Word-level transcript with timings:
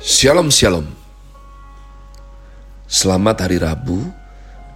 Shalom 0.00 0.48
Shalom. 0.48 0.88
Selamat 2.88 3.44
hari 3.44 3.60
Rabu 3.60 4.00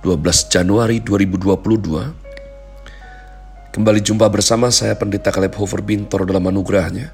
12 0.05 0.21
Januari 0.53 1.01
2022 1.01 3.73
Kembali 3.73 4.05
jumpa 4.05 4.29
bersama 4.29 4.69
saya 4.69 4.93
Pendeta 5.01 5.33
Caleb 5.33 5.57
Hofer 5.57 5.81
Bintor 5.81 6.29
dalam 6.29 6.45
anugerahnya. 6.45 7.09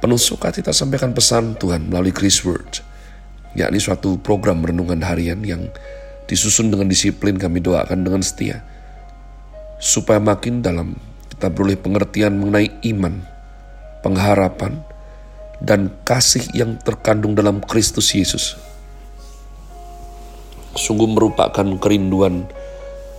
Penuh 0.00 0.16
sukacita 0.16 0.72
sampaikan 0.72 1.12
pesan 1.12 1.52
Tuhan 1.60 1.92
melalui 1.92 2.16
Chris 2.16 2.40
Word 2.48 2.80
yakni 3.52 3.76
suatu 3.76 4.16
program 4.16 4.64
renungan 4.64 5.04
harian 5.04 5.44
yang 5.44 5.68
disusun 6.24 6.72
dengan 6.72 6.88
disiplin 6.88 7.36
kami 7.36 7.60
doakan 7.60 8.08
dengan 8.08 8.24
setia. 8.24 8.64
Supaya 9.76 10.16
makin 10.16 10.64
dalam 10.64 10.96
kita 11.28 11.52
beroleh 11.52 11.76
pengertian 11.76 12.40
mengenai 12.40 12.72
iman, 12.88 13.20
pengharapan, 14.00 14.80
dan 15.58 15.90
kasih 16.06 16.46
yang 16.54 16.78
terkandung 16.78 17.34
dalam 17.34 17.58
Kristus 17.62 18.14
Yesus. 18.14 18.54
Sungguh 20.78 21.10
merupakan 21.10 21.66
kerinduan 21.82 22.46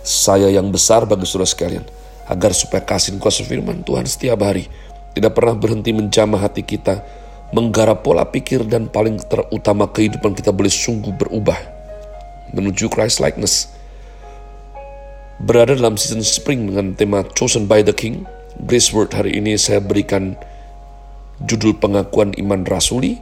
saya 0.00 0.48
yang 0.48 0.72
besar 0.72 1.04
bagi 1.04 1.28
saudara 1.28 1.48
sekalian, 1.48 1.84
agar 2.30 2.56
supaya 2.56 2.80
kasih 2.80 3.20
kuasa 3.20 3.44
firman 3.44 3.84
Tuhan 3.84 4.08
setiap 4.08 4.40
hari 4.40 4.64
tidak 5.12 5.36
pernah 5.36 5.58
berhenti 5.58 5.90
menjamah 5.92 6.40
hati 6.40 6.62
kita, 6.64 7.02
menggarap 7.50 8.06
pola 8.06 8.24
pikir 8.24 8.64
dan 8.64 8.86
paling 8.86 9.18
terutama 9.20 9.90
kehidupan 9.90 10.32
kita 10.32 10.54
boleh 10.54 10.70
sungguh 10.70 11.12
berubah 11.12 11.58
menuju 12.54 12.88
Christ 12.90 13.18
likeness. 13.18 13.70
Berada 15.40 15.72
dalam 15.72 15.96
season 15.96 16.20
spring 16.20 16.68
dengan 16.68 16.92
tema 16.94 17.24
Chosen 17.32 17.64
by 17.64 17.80
the 17.80 17.96
King, 17.96 18.28
Grace 18.68 18.92
Word 18.92 19.16
hari 19.16 19.40
ini 19.40 19.56
saya 19.56 19.80
berikan 19.80 20.36
judul 21.44 21.76
pengakuan 21.80 22.36
iman 22.36 22.62
rasuli 22.68 23.20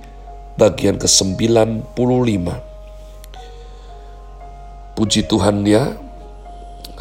bagian 0.59 0.99
ke-95. 0.99 2.47
Puji 4.99 5.30
Tuhan 5.30 5.63
ya, 5.63 5.95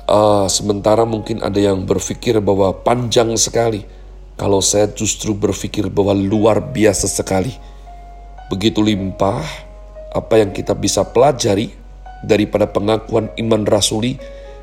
uh, 0.06 0.46
sementara 0.46 1.02
mungkin 1.10 1.42
ada 1.42 1.58
yang 1.58 1.82
berpikir 1.82 2.38
bahwa 2.38 2.70
panjang 2.86 3.34
sekali, 3.34 3.82
kalau 4.38 4.62
saya 4.62 4.86
justru 4.94 5.34
berpikir 5.34 5.90
bahwa 5.90 6.14
luar 6.14 6.62
biasa 6.62 7.10
sekali. 7.10 7.58
Begitu 8.54 8.80
limpah 8.80 9.44
apa 10.14 10.40
yang 10.40 10.54
kita 10.54 10.78
bisa 10.78 11.04
pelajari 11.04 11.74
daripada 12.24 12.70
pengakuan 12.70 13.34
iman 13.42 13.66
rasuli 13.66 14.16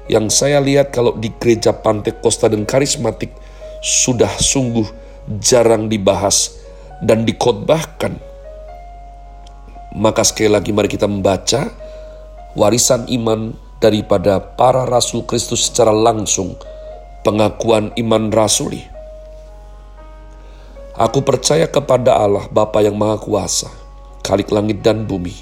yang 0.08 0.30
saya 0.32 0.62
lihat 0.62 0.94
kalau 0.94 1.18
di 1.18 1.28
gereja 1.36 1.74
Pantai 1.74 2.16
Costa 2.16 2.48
dan 2.48 2.64
Karismatik 2.64 3.28
sudah 3.84 4.30
sungguh 4.30 5.03
jarang 5.40 5.88
dibahas 5.88 6.60
dan 7.00 7.24
dikhotbahkan. 7.24 8.16
Maka 9.94 10.22
sekali 10.26 10.50
lagi 10.50 10.74
mari 10.74 10.90
kita 10.90 11.06
membaca 11.06 11.70
warisan 12.58 13.06
iman 13.10 13.54
daripada 13.78 14.40
para 14.40 14.88
rasul 14.88 15.22
Kristus 15.28 15.70
secara 15.70 15.94
langsung, 15.94 16.58
pengakuan 17.22 17.94
iman 17.94 18.32
rasuli. 18.32 18.82
Aku 20.94 21.26
percaya 21.26 21.66
kepada 21.66 22.14
Allah 22.14 22.46
Bapa 22.50 22.78
yang 22.78 22.94
Maha 22.94 23.18
Kuasa, 23.18 23.66
Kalik 24.22 24.54
langit 24.54 24.80
dan 24.80 25.04
bumi, 25.04 25.34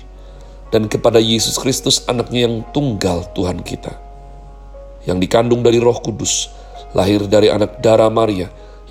dan 0.73 0.89
kepada 0.89 1.21
Yesus 1.21 1.61
Kristus 1.61 2.09
anaknya 2.09 2.49
yang 2.49 2.65
tunggal 2.73 3.29
Tuhan 3.37 3.61
kita, 3.61 3.93
yang 5.05 5.21
dikandung 5.21 5.61
dari 5.61 5.77
roh 5.77 6.01
kudus, 6.01 6.49
lahir 6.97 7.29
dari 7.29 7.53
anak 7.53 7.85
darah 7.85 8.09
Maria, 8.09 8.49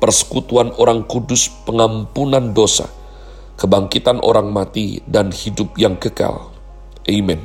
persekutuan 0.00 0.72
orang 0.80 1.04
kudus, 1.04 1.52
pengampunan 1.68 2.56
dosa, 2.56 2.88
kebangkitan 3.60 4.18
orang 4.24 4.48
mati, 4.48 5.04
dan 5.04 5.28
hidup 5.30 5.76
yang 5.76 5.94
kekal. 6.00 6.50
Amin. 7.04 7.44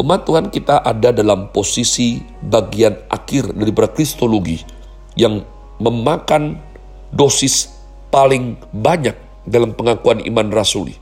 Umat 0.00 0.24
Tuhan 0.24 0.48
kita 0.48 0.80
ada 0.80 1.12
dalam 1.12 1.52
posisi 1.52 2.24
bagian 2.40 2.96
akhir 3.12 3.52
dari 3.52 3.68
kristologi 3.92 4.56
yang 5.12 5.44
memakan 5.76 6.56
dosis 7.12 7.68
paling 8.08 8.56
banyak 8.72 9.12
dalam 9.44 9.76
pengakuan 9.76 10.24
iman 10.24 10.48
rasuli. 10.48 10.96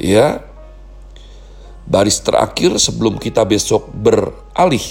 Ya, 0.00 0.40
baris 1.84 2.24
terakhir 2.24 2.80
sebelum 2.80 3.20
kita 3.20 3.44
besok 3.44 3.92
beralih 3.92 4.82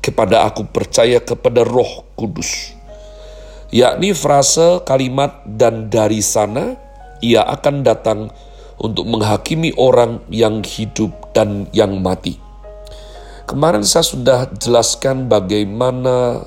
kepada 0.00 0.48
aku 0.48 0.64
percaya 0.64 1.20
kepada 1.20 1.68
roh 1.68 2.08
kudus 2.16 2.77
yakni 3.68 4.16
frase 4.16 4.80
kalimat 4.84 5.44
dan 5.44 5.92
dari 5.92 6.24
sana 6.24 6.76
ia 7.20 7.44
akan 7.44 7.84
datang 7.84 8.20
untuk 8.78 9.04
menghakimi 9.10 9.74
orang 9.74 10.22
yang 10.30 10.62
hidup 10.62 11.10
dan 11.34 11.66
yang 11.74 11.98
mati. 11.98 12.38
Kemarin 13.48 13.82
saya 13.82 14.04
sudah 14.04 14.40
jelaskan 14.60 15.26
bagaimana 15.26 16.44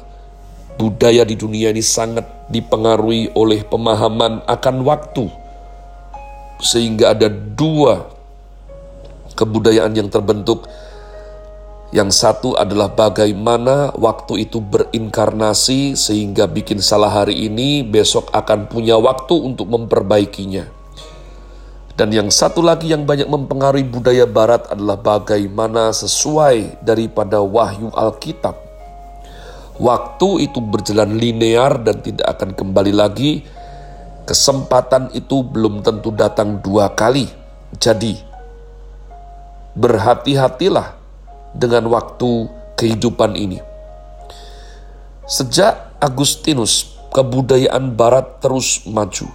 budaya 0.78 1.26
di 1.26 1.36
dunia 1.36 1.74
ini 1.74 1.84
sangat 1.84 2.24
dipengaruhi 2.48 3.34
oleh 3.36 3.66
pemahaman 3.66 4.46
akan 4.48 4.76
waktu. 4.86 5.28
Sehingga 6.62 7.18
ada 7.18 7.26
dua 7.28 8.06
kebudayaan 9.34 9.98
yang 9.98 10.14
terbentuk 10.14 10.70
yang 11.91 12.07
satu 12.07 12.56
adalah 12.56 12.88
bagaimana 12.88 13.91
waktu 14.00 14.47
itu 14.47 14.63
berinkarnasi 14.63 16.00
sehingga 16.00 16.47
bikin 16.47 16.79
salah 16.79 17.12
hari 17.12 17.52
ini, 17.52 17.84
besok 17.84 18.31
akan 18.31 18.72
punya 18.72 18.96
waktu 18.96 19.35
untuk 19.35 19.68
memperbaikinya. 19.68 20.72
Dan 22.00 22.16
yang 22.16 22.31
satu 22.31 22.63
lagi 22.63 22.96
yang 22.96 23.03
banyak 23.03 23.28
mempengaruhi 23.28 23.84
budaya 23.84 24.24
barat 24.24 24.72
adalah 24.72 25.03
bagaimana 25.03 25.91
sesuai 25.91 26.79
daripada 26.79 27.44
wahyu 27.44 27.91
Alkitab. 27.91 28.56
Waktu 29.75 30.47
itu 30.47 30.63
berjalan 30.63 31.19
linear 31.19 31.75
dan 31.75 32.00
tidak 32.00 32.40
akan 32.40 32.56
kembali 32.56 32.96
lagi. 32.96 33.44
Kesempatan 34.23 35.12
itu 35.12 35.44
belum 35.44 35.84
tentu 35.84 36.16
datang 36.16 36.63
dua 36.63 36.96
kali. 36.96 37.28
Jadi, 37.75 38.16
berhati-hatilah 39.75 41.01
dengan 41.56 41.88
waktu 41.92 42.48
kehidupan 42.80 43.36
ini. 43.38 43.60
Sejak 45.28 45.96
Agustinus, 46.02 46.98
kebudayaan 47.14 47.94
barat 47.94 48.42
terus 48.44 48.84
maju. 48.90 49.30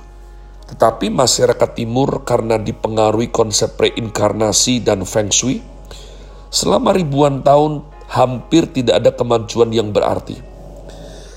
Tetapi 0.66 1.14
masyarakat 1.14 1.78
timur 1.78 2.26
karena 2.26 2.58
dipengaruhi 2.58 3.30
konsep 3.30 3.78
reinkarnasi 3.78 4.82
dan 4.82 5.06
feng 5.06 5.30
shui, 5.30 5.62
selama 6.50 6.90
ribuan 6.90 7.46
tahun 7.46 7.86
hampir 8.10 8.66
tidak 8.74 8.98
ada 8.98 9.10
kemajuan 9.14 9.70
yang 9.70 9.94
berarti. 9.94 10.42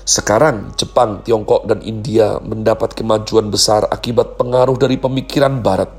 Sekarang 0.02 0.74
Jepang, 0.74 1.22
Tiongkok, 1.22 1.70
dan 1.70 1.86
India 1.86 2.42
mendapat 2.42 2.98
kemajuan 2.98 3.46
besar 3.54 3.86
akibat 3.86 4.34
pengaruh 4.34 4.74
dari 4.74 4.98
pemikiran 4.98 5.62
barat. 5.62 5.94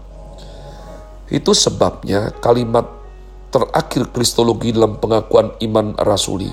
Itu 1.32 1.56
sebabnya 1.56 2.36
kalimat 2.44 3.01
terakhir 3.52 4.08
kristologi 4.16 4.72
dalam 4.72 4.96
pengakuan 4.98 5.52
iman 5.60 5.94
rasuli. 6.00 6.50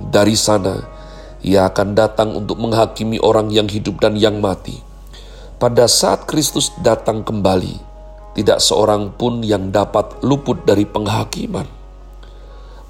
Dari 0.00 0.32
sana, 0.34 0.80
ia 1.44 1.68
akan 1.68 1.92
datang 1.92 2.32
untuk 2.32 2.56
menghakimi 2.56 3.20
orang 3.20 3.52
yang 3.52 3.68
hidup 3.68 4.00
dan 4.00 4.16
yang 4.16 4.40
mati. 4.40 4.80
Pada 5.60 5.84
saat 5.86 6.24
Kristus 6.24 6.72
datang 6.80 7.22
kembali, 7.22 7.76
tidak 8.34 8.58
seorang 8.64 9.12
pun 9.14 9.44
yang 9.44 9.70
dapat 9.70 10.24
luput 10.24 10.64
dari 10.64 10.88
penghakiman. 10.88 11.68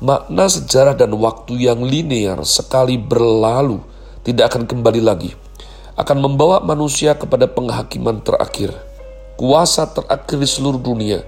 Makna 0.00 0.46
sejarah 0.46 0.94
dan 0.94 1.12
waktu 1.18 1.66
yang 1.66 1.82
linear 1.82 2.40
sekali 2.46 2.96
berlalu 2.96 3.82
tidak 4.22 4.54
akan 4.54 4.64
kembali 4.70 5.02
lagi, 5.02 5.34
akan 5.98 6.18
membawa 6.22 6.62
manusia 6.62 7.12
kepada 7.18 7.50
penghakiman 7.50 8.22
terakhir. 8.22 8.72
Kuasa 9.34 9.90
terakhir 9.90 10.38
di 10.38 10.48
seluruh 10.48 10.78
dunia 10.78 11.26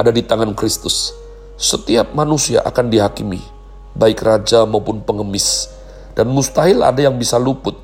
ada 0.00 0.08
di 0.08 0.24
tangan 0.24 0.56
Kristus. 0.56 1.12
Setiap 1.60 2.16
manusia 2.16 2.64
akan 2.64 2.88
dihakimi, 2.88 3.44
baik 3.92 4.24
raja 4.24 4.64
maupun 4.64 5.04
pengemis, 5.04 5.68
dan 6.16 6.32
mustahil 6.32 6.80
ada 6.80 7.04
yang 7.04 7.20
bisa 7.20 7.36
luput 7.36 7.76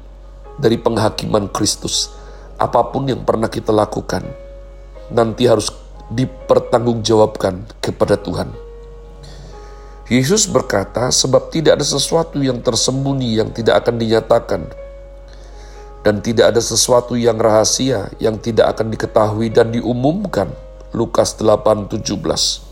dari 0.57 0.81
penghakiman 0.81 1.53
Kristus. 1.53 2.09
Apa 2.57 2.89
pun 2.89 3.05
yang 3.05 3.21
pernah 3.21 3.53
kita 3.53 3.69
lakukan, 3.69 4.25
nanti 5.13 5.45
harus 5.45 5.69
dipertanggungjawabkan 6.09 7.85
kepada 7.85 8.17
Tuhan. 8.17 8.49
Yesus 10.09 10.49
berkata, 10.49 11.13
"Sebab 11.13 11.53
tidak 11.53 11.77
ada 11.77 11.85
sesuatu 11.85 12.41
yang 12.41 12.65
tersembunyi 12.65 13.37
yang 13.37 13.53
tidak 13.53 13.85
akan 13.85 14.01
dinyatakan, 14.01 14.63
dan 16.01 16.23
tidak 16.25 16.55
ada 16.55 16.63
sesuatu 16.65 17.19
yang 17.19 17.37
rahasia 17.37 18.09
yang 18.23 18.41
tidak 18.41 18.73
akan 18.73 18.89
diketahui 18.89 19.53
dan 19.53 19.69
diumumkan." 19.69 20.66
Lukas 20.97 21.37
8:17. 21.37 22.65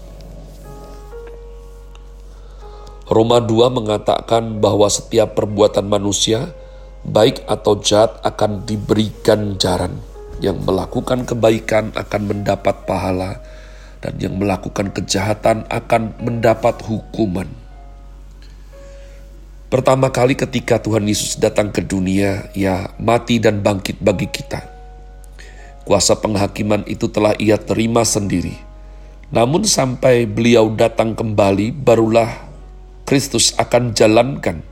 Roma 3.05 3.37
2 3.37 3.69
mengatakan 3.69 4.65
bahwa 4.65 4.89
setiap 4.89 5.37
perbuatan 5.37 5.85
manusia, 5.85 6.57
baik 7.05 7.45
atau 7.45 7.77
jahat, 7.85 8.17
akan 8.25 8.65
diberikan 8.65 9.61
jaran. 9.61 10.01
Yang 10.41 10.65
melakukan 10.65 11.29
kebaikan 11.29 11.93
akan 11.93 12.23
mendapat 12.25 12.89
pahala, 12.89 13.45
dan 14.01 14.17
yang 14.17 14.41
melakukan 14.41 14.89
kejahatan 14.89 15.69
akan 15.69 16.17
mendapat 16.25 16.81
hukuman. 16.81 17.53
Pertama 19.69 20.09
kali 20.09 20.33
ketika 20.33 20.81
Tuhan 20.81 21.05
Yesus 21.05 21.37
datang 21.37 21.69
ke 21.69 21.85
dunia, 21.85 22.49
ia 22.57 22.89
mati 22.97 23.37
dan 23.37 23.61
bangkit 23.61 24.01
bagi 24.01 24.33
kita. 24.33 24.74
Kuasa 25.85 26.17
penghakiman 26.17 26.85
itu 26.89 27.13
telah 27.13 27.37
ia 27.37 27.61
terima 27.61 28.05
sendiri. 28.09 28.57
Namun 29.29 29.69
sampai 29.69 30.25
beliau 30.25 30.73
datang 30.73 31.13
kembali, 31.13 31.73
barulah 31.73 32.49
Kristus 33.05 33.53
akan 33.61 33.93
jalankan. 33.93 34.65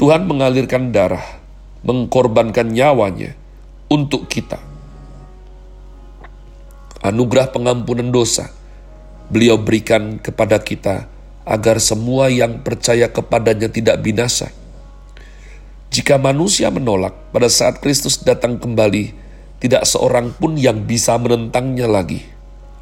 Tuhan 0.00 0.24
mengalirkan 0.24 0.88
darah, 0.94 1.24
mengkorbankan 1.84 2.72
nyawanya 2.72 3.36
untuk 3.92 4.30
kita 4.30 4.68
anugerah 7.02 7.54
pengampunan 7.54 8.10
dosa 8.10 8.50
beliau 9.30 9.60
berikan 9.60 10.18
kepada 10.18 10.58
kita 10.58 11.06
agar 11.48 11.80
semua 11.80 12.28
yang 12.28 12.60
percaya 12.60 13.08
kepadanya 13.08 13.72
tidak 13.72 13.96
binasa. 14.04 14.52
Jika 15.88 16.20
manusia 16.20 16.68
menolak 16.68 17.16
pada 17.32 17.48
saat 17.48 17.80
Kristus 17.80 18.20
datang 18.20 18.60
kembali, 18.60 19.16
tidak 19.58 19.82
seorang 19.86 20.30
pun 20.34 20.54
yang 20.54 20.86
bisa 20.86 21.18
menentangnya 21.18 21.90
lagi. 21.90 22.22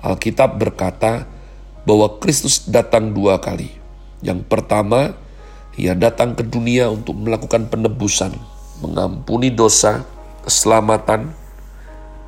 Alkitab 0.01 0.61
berkata 0.61 1.25
bahwa 1.89 2.21
Kristus 2.21 2.69
datang 2.69 3.17
dua 3.17 3.41
kali. 3.41 3.73
Yang 4.21 4.45
pertama, 4.49 5.17
ia 5.77 5.97
datang 5.97 6.37
ke 6.37 6.45
dunia 6.45 6.89
untuk 6.89 7.17
melakukan 7.17 7.69
penebusan, 7.69 8.33
mengampuni 8.81 9.53
dosa, 9.53 10.05
keselamatan, 10.45 11.33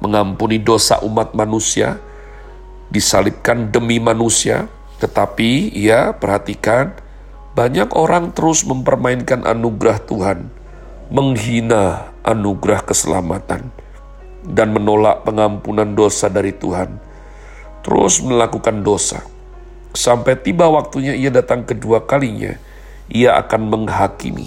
mengampuni 0.00 0.60
dosa 0.60 1.00
umat 1.04 1.32
manusia, 1.32 2.00
disalibkan 2.88 3.68
demi 3.68 4.00
manusia, 4.00 4.68
tetapi 5.00 5.74
ya 5.76 6.16
perhatikan, 6.16 6.96
banyak 7.52 7.90
orang 7.96 8.30
terus 8.30 8.62
mempermainkan 8.62 9.42
anugerah 9.42 9.98
Tuhan, 10.06 10.48
menghina 11.10 12.14
anugerah 12.22 12.84
keselamatan, 12.84 13.72
dan 14.44 14.74
menolak 14.74 15.26
pengampunan 15.26 15.94
dosa 15.96 16.30
dari 16.30 16.54
Tuhan, 16.54 16.98
terus 17.82 18.22
melakukan 18.22 18.82
dosa. 18.84 19.22
Sampai 19.96 20.38
tiba 20.38 20.68
waktunya 20.70 21.16
ia 21.16 21.32
datang 21.32 21.64
kedua 21.66 22.04
kalinya, 22.04 22.54
ia 23.10 23.34
akan 23.40 23.66
menghakimi. 23.72 24.46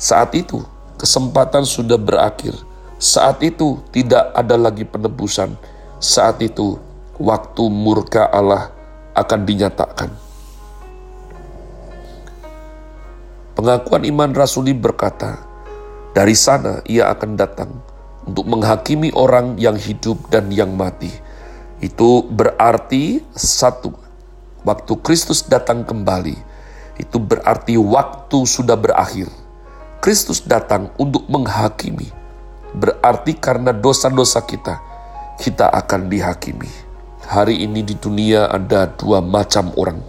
Saat 0.00 0.34
itu, 0.34 0.64
kesempatan 0.98 1.62
sudah 1.62 2.00
berakhir 2.00 2.56
saat 3.02 3.42
itu 3.42 3.82
tidak 3.90 4.30
ada 4.30 4.54
lagi 4.54 4.86
penebusan. 4.86 5.58
Saat 5.98 6.38
itu 6.38 6.78
waktu 7.18 7.66
murka 7.66 8.30
Allah 8.30 8.70
akan 9.18 9.42
dinyatakan. 9.42 10.06
Pengakuan 13.58 14.06
iman 14.06 14.30
rasuli 14.30 14.70
berkata, 14.70 15.42
dari 16.14 16.38
sana 16.38 16.78
ia 16.86 17.10
akan 17.10 17.30
datang 17.34 17.74
untuk 18.26 18.46
menghakimi 18.46 19.10
orang 19.14 19.58
yang 19.58 19.74
hidup 19.74 20.30
dan 20.30 20.50
yang 20.52 20.74
mati. 20.74 21.10
Itu 21.82 22.22
berarti 22.26 23.22
satu, 23.34 23.94
waktu 24.62 24.92
Kristus 25.02 25.42
datang 25.46 25.82
kembali, 25.82 26.36
itu 26.98 27.16
berarti 27.18 27.74
waktu 27.78 28.38
sudah 28.46 28.78
berakhir. 28.78 29.26
Kristus 30.02 30.42
datang 30.42 30.90
untuk 30.98 31.26
menghakimi 31.30 32.22
berarti 32.72 33.36
karena 33.36 33.70
dosa-dosa 33.70 34.42
kita, 34.44 34.80
kita 35.36 35.68
akan 35.68 36.08
dihakimi. 36.08 36.68
Hari 37.22 37.64
ini 37.64 37.86
di 37.86 37.94
dunia 37.96 38.50
ada 38.50 38.88
dua 38.90 39.22
macam 39.22 39.72
orang. 39.78 40.00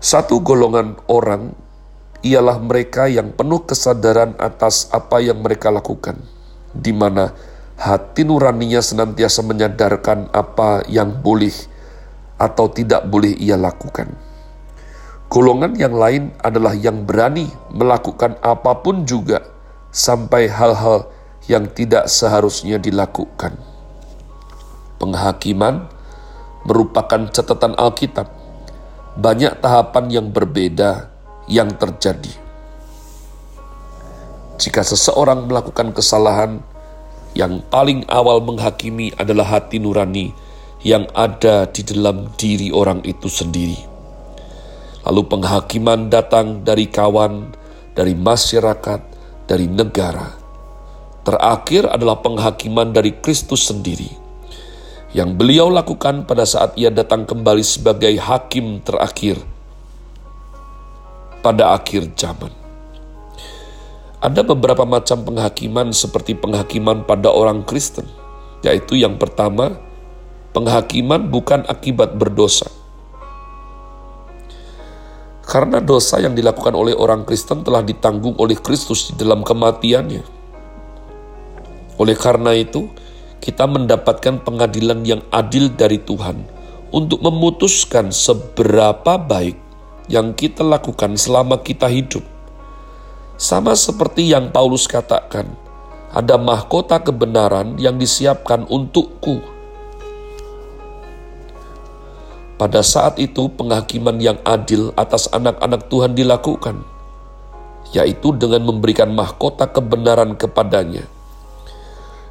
Satu 0.00 0.40
golongan 0.40 0.96
orang 1.06 1.52
ialah 2.24 2.56
mereka 2.60 3.06
yang 3.06 3.32
penuh 3.32 3.64
kesadaran 3.64 4.36
atas 4.40 4.88
apa 4.92 5.20
yang 5.20 5.40
mereka 5.44 5.68
lakukan, 5.68 6.20
di 6.74 6.94
mana 6.94 7.34
hati 7.80 8.28
nuraninya 8.28 8.84
senantiasa 8.84 9.40
menyadarkan 9.46 10.28
apa 10.30 10.84
yang 10.86 11.20
boleh 11.24 11.54
atau 12.40 12.72
tidak 12.72 13.04
boleh 13.08 13.36
ia 13.36 13.60
lakukan. 13.60 14.12
Golongan 15.30 15.78
yang 15.78 15.94
lain 15.94 16.34
adalah 16.42 16.74
yang 16.74 17.06
berani 17.06 17.46
melakukan 17.70 18.34
apa 18.42 18.82
pun 18.82 19.06
juga 19.06 19.46
sampai 19.94 20.50
hal-hal 20.50 21.06
yang 21.46 21.70
tidak 21.70 22.10
seharusnya 22.10 22.82
dilakukan. 22.82 23.54
Penghakiman 24.98 25.86
merupakan 26.66 27.30
catatan 27.30 27.78
Alkitab. 27.78 28.26
Banyak 29.14 29.62
tahapan 29.62 30.04
yang 30.10 30.26
berbeda 30.34 31.10
yang 31.50 31.70
terjadi. 31.78 32.39
Jika 34.60 34.84
seseorang 34.84 35.48
melakukan 35.48 35.96
kesalahan, 35.96 36.60
yang 37.32 37.64
paling 37.72 38.04
awal 38.12 38.44
menghakimi 38.44 39.08
adalah 39.16 39.56
hati 39.56 39.80
nurani 39.80 40.36
yang 40.84 41.08
ada 41.16 41.64
di 41.64 41.80
dalam 41.80 42.28
diri 42.36 42.68
orang 42.68 43.00
itu 43.08 43.32
sendiri. 43.32 43.80
Lalu 45.08 45.22
penghakiman 45.32 46.12
datang 46.12 46.60
dari 46.60 46.92
kawan, 46.92 47.56
dari 47.96 48.12
masyarakat, 48.12 49.00
dari 49.48 49.64
negara. 49.64 50.28
Terakhir 51.24 51.88
adalah 51.88 52.20
penghakiman 52.20 52.92
dari 52.92 53.16
Kristus 53.16 53.64
sendiri, 53.64 54.12
yang 55.16 55.40
beliau 55.40 55.72
lakukan 55.72 56.28
pada 56.28 56.44
saat 56.44 56.76
ia 56.76 56.92
datang 56.92 57.24
kembali 57.24 57.64
sebagai 57.64 58.12
hakim 58.20 58.84
terakhir 58.84 59.40
pada 61.40 61.72
akhir 61.72 62.12
zaman. 62.12 62.59
Ada 64.20 64.44
beberapa 64.44 64.84
macam 64.84 65.24
penghakiman 65.24 65.96
seperti 65.96 66.36
penghakiman 66.36 67.08
pada 67.08 67.32
orang 67.32 67.64
Kristen, 67.64 68.04
yaitu 68.60 69.00
yang 69.00 69.16
pertama, 69.16 69.80
penghakiman 70.52 71.32
bukan 71.32 71.64
akibat 71.64 72.20
berdosa. 72.20 72.68
Karena 75.40 75.80
dosa 75.80 76.20
yang 76.20 76.36
dilakukan 76.36 76.76
oleh 76.76 76.92
orang 76.92 77.24
Kristen 77.24 77.64
telah 77.64 77.80
ditanggung 77.80 78.36
oleh 78.36 78.60
Kristus 78.60 79.08
di 79.10 79.18
dalam 79.18 79.40
kematiannya. 79.40 80.22
Oleh 81.96 82.14
karena 82.14 82.52
itu, 82.52 82.92
kita 83.40 83.64
mendapatkan 83.64 84.44
pengadilan 84.44 85.00
yang 85.02 85.24
adil 85.32 85.72
dari 85.72 85.96
Tuhan 85.96 86.44
untuk 86.92 87.24
memutuskan 87.24 88.12
seberapa 88.12 89.16
baik 89.16 89.56
yang 90.12 90.36
kita 90.36 90.60
lakukan 90.60 91.16
selama 91.16 91.58
kita 91.64 91.88
hidup. 91.88 92.22
Sama 93.40 93.72
seperti 93.72 94.28
yang 94.28 94.52
Paulus 94.52 94.84
katakan, 94.84 95.48
ada 96.12 96.36
mahkota 96.36 97.00
kebenaran 97.00 97.80
yang 97.80 97.96
disiapkan 97.96 98.68
untukku 98.68 99.40
pada 102.60 102.84
saat 102.84 103.16
itu 103.16 103.48
penghakiman 103.48 104.20
yang 104.20 104.36
adil 104.44 104.92
atas 104.92 105.32
anak-anak 105.32 105.88
Tuhan 105.88 106.12
dilakukan, 106.12 106.84
yaitu 107.96 108.36
dengan 108.36 108.68
memberikan 108.68 109.08
mahkota 109.08 109.72
kebenaran 109.72 110.36
kepadanya. 110.36 111.08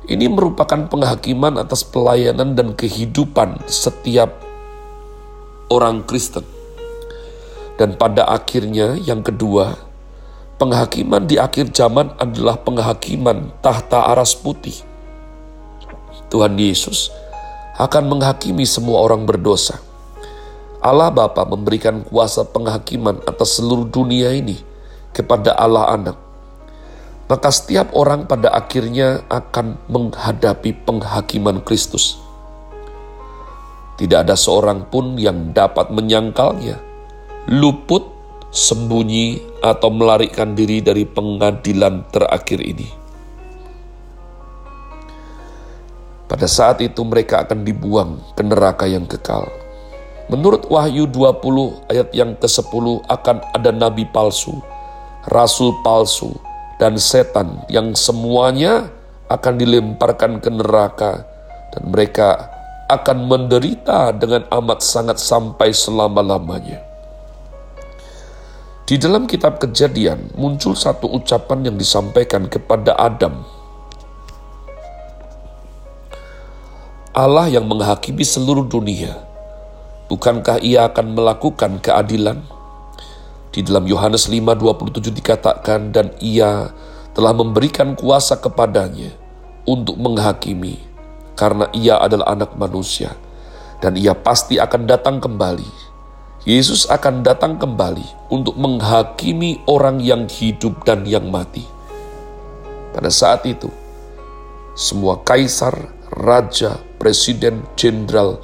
Ini 0.06 0.30
merupakan 0.30 0.86
penghakiman 0.86 1.58
atas 1.58 1.82
pelayanan 1.82 2.54
dan 2.54 2.78
kehidupan 2.78 3.66
setiap 3.66 4.38
orang 5.74 6.06
Kristen. 6.06 6.46
Dan 7.82 7.98
pada 7.98 8.30
akhirnya 8.30 8.94
yang 9.02 9.26
kedua, 9.26 9.89
penghakiman 10.60 11.24
di 11.24 11.40
akhir 11.40 11.72
zaman 11.72 12.14
adalah 12.20 12.60
penghakiman 12.60 13.56
tahta 13.64 14.12
aras 14.12 14.36
putih. 14.36 14.76
Tuhan 16.30 16.60
Yesus 16.60 17.10
akan 17.80 18.12
menghakimi 18.12 18.68
semua 18.68 19.02
orang 19.02 19.26
berdosa 19.26 19.82
Allah 20.80 21.12
Bapa 21.12 21.44
memberikan 21.44 22.00
kuasa 22.08 22.48
penghakiman 22.48 23.20
atas 23.28 23.60
seluruh 23.60 23.84
dunia 23.92 24.32
ini 24.32 24.56
kepada 25.12 25.52
Allah 25.56 25.92
Anak. 25.92 26.18
maka 27.30 27.54
setiap 27.54 27.94
orang 27.94 28.26
pada 28.26 28.50
akhirnya 28.50 29.22
akan 29.30 29.78
menghadapi 29.86 30.74
penghakiman 30.82 31.62
Kristus. 31.62 32.18
Tidak 34.02 34.26
ada 34.26 34.34
seorang 34.34 34.90
pun 34.90 35.14
yang 35.14 35.54
dapat 35.54 35.94
menyangkalnya, 35.94 36.82
luput, 37.54 38.02
sembunyi, 38.50 39.42
atau 39.60 39.92
melarikan 39.92 40.56
diri 40.56 40.80
dari 40.80 41.04
pengadilan 41.06 42.08
terakhir 42.10 42.60
ini. 42.64 42.90
Pada 46.30 46.46
saat 46.46 46.78
itu 46.86 47.02
mereka 47.02 47.42
akan 47.42 47.66
dibuang 47.66 48.22
ke 48.38 48.46
neraka 48.46 48.86
yang 48.86 49.10
kekal. 49.10 49.50
Menurut 50.30 50.70
Wahyu 50.70 51.10
20 51.10 51.90
ayat 51.90 52.14
yang 52.14 52.38
ke-10 52.38 52.86
akan 53.10 53.38
ada 53.50 53.74
nabi 53.74 54.06
palsu, 54.06 54.62
rasul 55.34 55.74
palsu, 55.82 56.30
dan 56.78 57.02
setan 57.02 57.66
yang 57.66 57.98
semuanya 57.98 58.94
akan 59.26 59.58
dilemparkan 59.58 60.38
ke 60.38 60.54
neraka 60.54 61.26
dan 61.74 61.84
mereka 61.90 62.30
akan 62.90 63.30
menderita 63.30 64.14
dengan 64.14 64.46
amat 64.50 64.86
sangat 64.86 65.18
sampai 65.18 65.74
selama-lamanya. 65.74 66.89
Di 68.90 68.98
dalam 68.98 69.30
kitab 69.30 69.62
kejadian 69.62 70.34
muncul 70.34 70.74
satu 70.74 71.14
ucapan 71.14 71.62
yang 71.62 71.78
disampaikan 71.78 72.50
kepada 72.50 72.98
Adam. 72.98 73.46
Allah 77.14 77.54
yang 77.54 77.70
menghakimi 77.70 78.26
seluruh 78.26 78.66
dunia, 78.66 79.14
bukankah 80.10 80.58
ia 80.66 80.90
akan 80.90 81.14
melakukan 81.14 81.78
keadilan? 81.86 82.42
Di 83.54 83.62
dalam 83.62 83.86
Yohanes 83.86 84.26
5:27 84.26 85.14
dikatakan 85.14 85.94
dan 85.94 86.10
ia 86.18 86.74
telah 87.14 87.38
memberikan 87.38 87.94
kuasa 87.94 88.42
kepadanya 88.42 89.14
untuk 89.70 90.02
menghakimi 90.02 90.82
karena 91.38 91.70
ia 91.78 92.02
adalah 92.02 92.34
anak 92.34 92.58
manusia 92.58 93.14
dan 93.86 93.94
ia 93.94 94.18
pasti 94.18 94.58
akan 94.58 94.90
datang 94.90 95.22
kembali. 95.22 95.89
Yesus 96.48 96.88
akan 96.88 97.20
datang 97.20 97.60
kembali 97.60 98.32
untuk 98.32 98.56
menghakimi 98.56 99.60
orang 99.68 100.00
yang 100.00 100.24
hidup 100.32 100.88
dan 100.88 101.04
yang 101.04 101.28
mati. 101.28 101.68
Pada 102.96 103.12
saat 103.12 103.44
itu, 103.44 103.68
semua 104.72 105.20
kaisar, 105.20 105.92
raja, 106.16 106.80
presiden, 106.96 107.68
jenderal, 107.76 108.40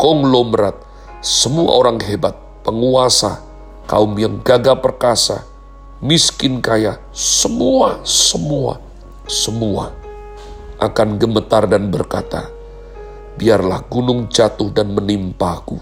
konglomerat, 0.00 0.72
semua 1.20 1.76
orang 1.76 2.00
hebat, 2.00 2.32
penguasa, 2.64 3.44
kaum 3.84 4.16
yang 4.16 4.40
gagah 4.40 4.80
perkasa, 4.80 5.44
miskin 6.00 6.64
kaya, 6.64 6.96
semua, 7.12 8.00
semua, 8.08 8.80
semua 9.28 9.92
akan 10.80 11.20
gemetar 11.20 11.68
dan 11.68 11.92
berkata, 11.92 12.48
Biarlah 13.36 13.84
gunung 13.84 14.32
jatuh 14.32 14.72
dan 14.72 14.96
menimpaku, 14.96 15.76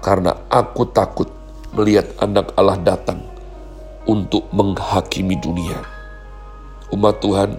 karena 0.00 0.34
aku 0.48 0.88
takut 0.90 1.28
melihat 1.74 2.08
anak 2.18 2.52
Allah 2.56 2.78
datang 2.80 3.20
untuk 4.08 4.48
menghakimi 4.50 5.36
dunia. 5.38 5.78
Umat 6.90 7.20
Tuhan, 7.20 7.54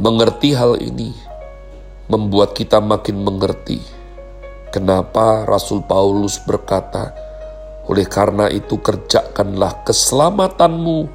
mengerti 0.00 0.56
hal 0.56 0.80
ini 0.80 1.12
membuat 2.08 2.56
kita 2.56 2.80
makin 2.80 3.20
mengerti 3.20 4.00
Kenapa 4.70 5.42
Rasul 5.50 5.82
Paulus 5.82 6.38
berkata, 6.46 7.10
"Oleh 7.90 8.06
karena 8.06 8.46
itu, 8.46 8.78
kerjakanlah 8.78 9.82
keselamatanmu 9.82 11.10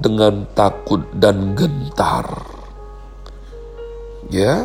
dengan 0.00 0.48
takut 0.56 1.04
dan 1.12 1.52
gentar." 1.52 2.24
Ya, 4.32 4.64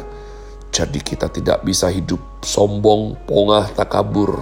jadi 0.70 1.00
kita 1.02 1.28
tidak 1.34 1.66
bisa 1.66 1.90
hidup 1.90 2.22
sombong, 2.46 3.18
pongah, 3.26 3.68
takabur. 3.74 4.42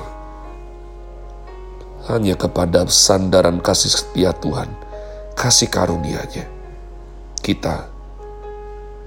Hanya 2.08 2.40
kepada 2.40 2.88
sandaran 2.88 3.60
kasih 3.60 3.92
setia 3.92 4.32
Tuhan, 4.32 4.72
kasih 5.36 5.68
karunia-Nya. 5.68 6.48
Kita 7.44 7.88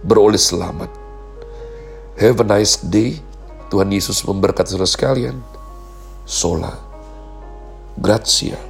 beroleh 0.04 0.40
selamat. 0.40 0.90
Have 2.20 2.44
a 2.44 2.46
nice 2.46 2.80
day. 2.80 3.20
Tuhan 3.72 3.88
Yesus 3.88 4.20
memberkati 4.26 4.74
saudara 4.74 4.90
sekalian. 4.90 5.36
Sola. 6.26 6.74
Grazie. 7.96 8.69